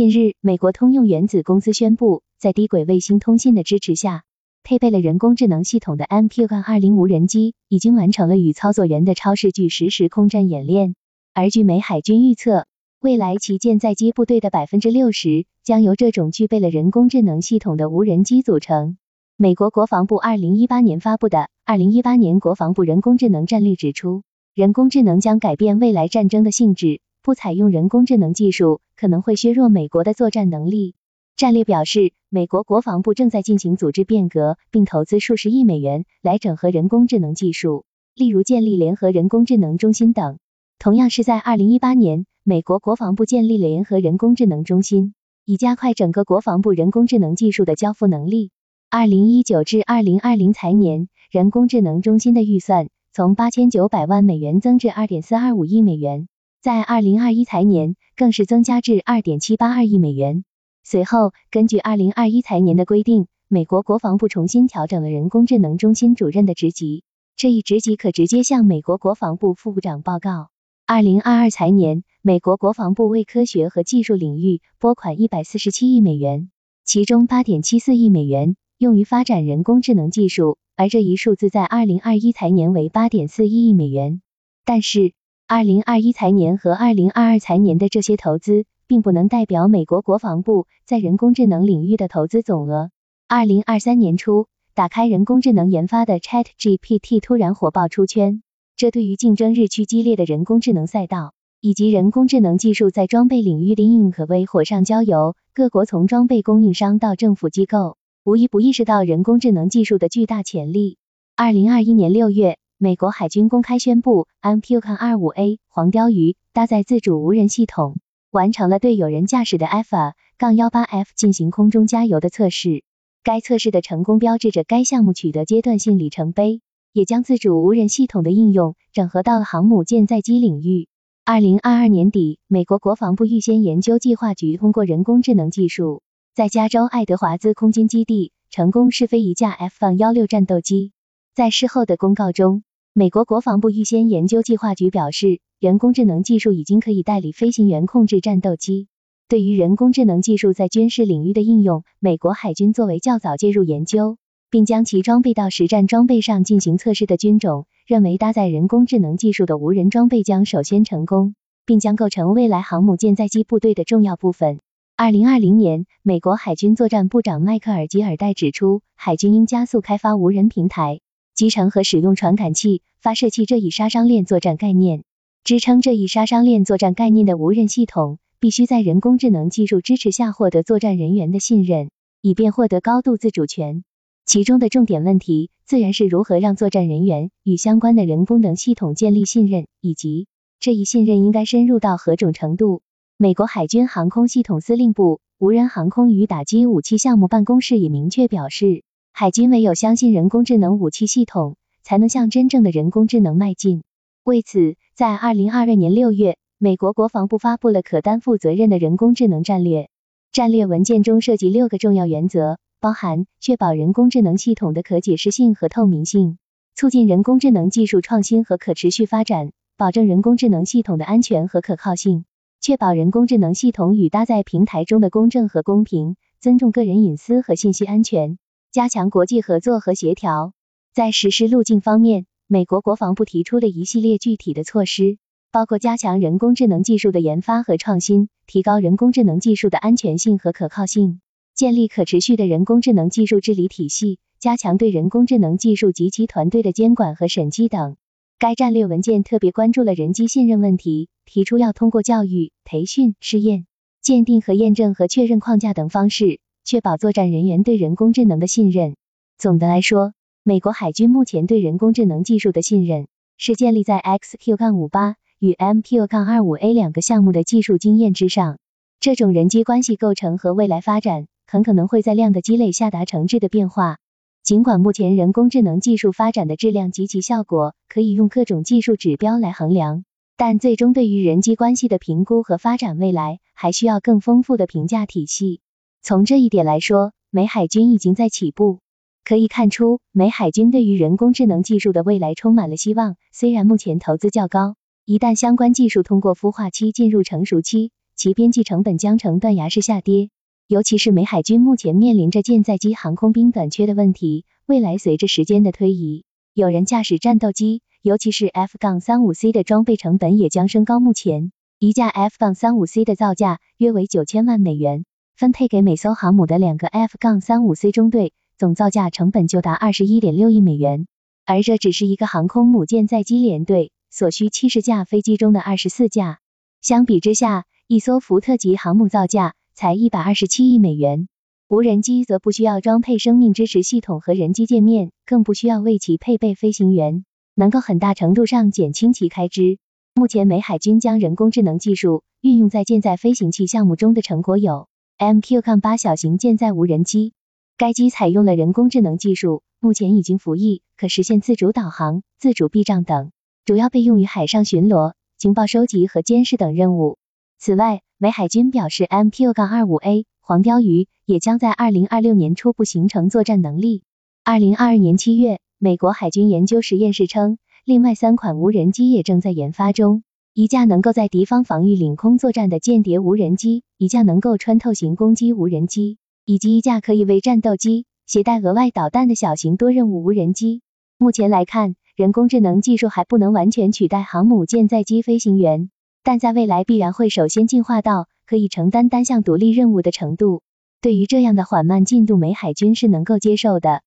[0.00, 4.22] 近日，美国通用原子公司宣布，在低轨卫星通信的支持下，
[4.62, 10.94] 配备了人工智能系统的 MQ-20 无人机已经完成了与操作员的超视距实时空战演练。
[11.34, 12.64] 而据美海军预测，
[13.02, 18.96] 未来其舰载机部队的百分之六十将由这种具备了人工智能系统的无人机组成。
[19.36, 24.22] 美国国防部二零一八年发布的《二零一八年国防部人工智能战略》指出，
[24.54, 27.02] 人工智能将改变未来战争的性质。
[27.22, 30.94] 不采用人工智能技术可能会削弱美国的作战能力。
[31.36, 40.38] 战略表示，美国国防部正在进行组织变革，并投资数十亿美元来整合人工智能技术，例如建立联合人工智能中心等。
[40.78, 45.14] 同样是在二零一八年，美国国防部建立了联合人工智能中心，
[45.44, 48.50] 以加快整个国防部人工智能技术的交付能力。
[48.88, 56.28] 二零一九至二零二零财年，人工智能中心的预算从八千九百万美元增至二点四二五亿美元。
[56.62, 60.44] 在二零二一财年，更是增加至二点七八二亿美元。
[60.84, 67.02] 随后，根据二零二一财年的规定，美国国防部重新调整了人工智能中心主任的职级，
[67.34, 70.50] 这一职级可直接向美国国防部副部长报告。
[70.84, 76.50] 二零二二财年，美国国防部为科学和技术领域拨款一百四十七亿美元，
[76.84, 84.20] 其中八点七四亿美元用于发展人工智能技术，而这一数字在二零二一财年为八点四一亿美元。
[84.66, 85.14] 但是，
[85.52, 92.92] 二零二一财年和二零二二财年的这些投资，并不能代表美国国防部在人工智能领域的投资总额。
[93.26, 98.44] 二零二三年初，打开人工智能研发的 Chat GPT 突然火爆出圈，
[98.76, 105.34] 这对于竞争日趋激烈的人工智能赛道，以及人工智能技术在装备领域的应用，可谓火上浇油。
[105.52, 110.96] 各国从装备供应商到政府机构，无一不意识到人工智能技术的巨大潜力。
[111.34, 112.56] 二零二一年六月。
[112.82, 117.98] 美国海军公开宣布，MQ-25A 黄鲷鱼搭载自主无人系统，
[118.30, 122.82] 完成了对有人驾驶的 Alpha-18F 进行空中加油的测试。
[123.22, 126.62] 该测试的成功标志着该项目取得阶段性里程碑，
[126.94, 130.88] 也将自主无人系统的应用整合到了航母舰载机领域。
[131.26, 136.00] 二零二二年底，美国国防部预先研究计划局通过人工智能技术，
[136.34, 140.92] 在加州爱德华兹空军基地成功试飞一架 F-16 战斗机。
[141.32, 148.88] 在事后的公告中，美国国防部预先研究计划局表示，人工智能技术已经可以代理飞行员控制战斗机。
[149.28, 154.16] 对于人工智能技术在军事领域的应用，美国海军作为较早介入研究，
[154.50, 164.58] 并将其装备到实战装备上进行测试的军种，认为搭载人工智能技术的无人装备将首先成功，并将构成未来航母舰载机部队的重要部分。
[164.96, 171.00] 二零二零年，美国海军作战部长迈克尔吉尔戴指出，海军应加速开发无人平台。
[171.40, 175.04] 集成和使用传感器、发射器这一杀伤链作战概念。
[175.42, 181.88] 支撑这一杀伤链作战概念的无人系统，必须在人工智能技术支持下获得作战人员的信任，
[182.20, 183.84] 以便获得高度自主权。
[184.26, 190.26] 其中的重点问题，自然是如何让作战人员与相关的人工能系统建立信任，以及
[190.58, 192.82] 这一信任应该深入到何种程度。
[193.16, 198.82] 美国海军航空系统司令部无人航空与打击武器项目办公室也明确表示。
[199.12, 203.82] 海军唯有相信人工智能武器系统，才能向真正的人工智能迈进。
[204.24, 209.90] 为此，在二零二二年六月，美国国防部发布了可担负责任的人工智能战略。
[210.32, 216.38] 战略文件中涉及六个重要原则，包含确保人工智能系统的可解释性和透明性，
[216.74, 222.24] 促进人工智能技术创新和可持续发展，保证人工智能系统的安全和可靠性，
[222.60, 228.38] 确保人工智能系统与搭载平台中的公正和公平，尊重个人隐私和信息安全。
[228.72, 230.52] 加强国际合作和协调。
[230.94, 235.18] 在实施路径方面，美国国防部提出了一系列具体的措施，
[235.50, 241.20] 包括加强人工智能技术的研发和创新，提高人工智能技术的安全性和可靠性，
[241.52, 247.96] 建立可持续的人工智能技术治理体系，加强对人工智能技术及其团队的监管和审计等。
[248.38, 253.66] 该战略文件特别关注了人机信任问题，提出要通过教育、培训、试验、
[254.00, 256.38] 鉴定和验证和确认框架等方式。
[256.64, 258.96] 确保作战人员对人工智能的信任。
[259.38, 260.12] 总的来说，
[260.42, 268.58] 美国海军目前对人工智能技术的信任是建立在 XQ-58 与 MQ-25A 两个项目的技术经验之上。
[269.00, 273.98] 这种人机关系构成和未来发展很可能会在量的积累下达成质的变化。
[274.42, 280.04] 尽管目前人工智能技术发展的质量及其效果可以用各种技术指标来衡量，
[280.36, 285.60] 但最终对于人机关系的评估和发展未来还需要更丰富的评价体系。
[286.02, 288.78] 从这一点来说，美海军已经在起步。
[289.22, 293.16] 可以看出，美海军对于人工智能技术的未来充满了希望。
[293.32, 300.30] 虽然目前投资较高，一旦相关技术通过孵化期进入成熟期，其边际成本将呈断崖式下跌。
[300.66, 306.24] 尤其是美海军目前面临着舰载机航空兵短缺的问题，未来随着时间的推移，
[306.54, 310.98] 有人驾驶战斗机，尤其是 F- 杠三五 C 的装备成本也将升高。
[310.98, 315.04] 目前，一架 F- 杠三五 C 的造价约为九千万美元，
[315.40, 321.06] 分配给每艘航母的两个 F- 杠三五 C 中队，总造价成本就达二十一点六亿美元。
[321.46, 326.40] 而这只是一个航空母舰载机联队所需七十架飞机中的二十四架。
[326.82, 331.26] 相比之下，一艘福特级航母造价才一百二十七亿美元。
[331.70, 339.78] 无人机则不需要装配生命支持系统和人机界面，更不需要为其配备飞行员，能够很大程度上减轻其开支。
[340.14, 344.88] 目前，美海军将人工智能技术运用在舰载飞行器项目中的成果有
[345.20, 347.34] MQ-8 小型舰载无人机，
[347.76, 353.30] 该机采用了人工智能技术，目前已经服役，可实现自主导航、自主避障等，
[353.66, 357.18] 主要被用于海上巡逻、情报收集和监视等任务。
[357.58, 364.02] 此外，美海军表示，MQ-25A 黄貂鱼也将在二零二六年初步形成作战能力。
[364.42, 380.82] 二零二二年七月，美国海军研究实验室称，另外三款无人机也正在研发中：一架能够在敌方防御领空作战的间谍无人机，一架能够穿透型攻击无人机，以及一架可以为战斗机携带额外导弹的小型多任务无人机。
[381.18, 385.88] 目前来看，人工智能技术还不能完全取代航母舰载机飞行员。
[386.24, 390.62] 但在未来必然会首先进化到可以承担单项独立任务的程度。
[391.00, 393.98] 对于这样的缓慢进度，美海军是能够接受的。